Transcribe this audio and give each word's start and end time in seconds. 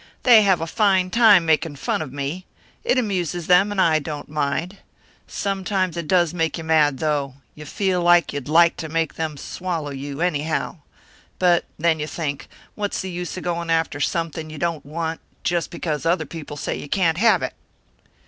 "They 0.23 0.41
have 0.41 0.61
a 0.61 0.65
fine 0.65 1.11
time 1.11 1.45
making 1.45 1.75
fun 1.75 2.01
of 2.01 2.11
me 2.11 2.47
it 2.83 2.97
amuses 2.97 3.45
them, 3.45 3.71
and 3.71 3.79
I 3.79 3.99
don't 3.99 4.29
mind. 4.29 4.77
Sometimes 5.27 5.95
it 5.95 6.07
does 6.07 6.33
make 6.33 6.57
you 6.57 6.63
mad, 6.63 6.97
though; 6.97 7.35
you 7.53 7.65
feel 7.65 8.11
you'd 8.31 8.47
like 8.49 8.77
to 8.77 8.89
make 8.89 9.13
them 9.13 9.37
swallow 9.37 9.91
you, 9.91 10.19
anyway. 10.19 10.71
But 11.37 11.65
then 11.77 11.99
you 11.99 12.07
think, 12.07 12.47
What's 12.73 13.01
the 13.01 13.11
use 13.11 13.37
of 13.37 13.43
going 13.43 13.69
after 13.69 13.99
something 13.99 14.49
you 14.49 14.57
don't 14.57 14.83
want, 14.87 15.19
just 15.43 15.69
because 15.69 16.03
other 16.03 16.25
people 16.25 16.57
say 16.57 16.75
you 16.75 16.89
can't 16.89 17.19
have 17.19 17.43
it?" 17.43 17.53